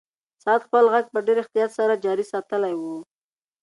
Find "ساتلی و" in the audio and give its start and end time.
2.31-2.81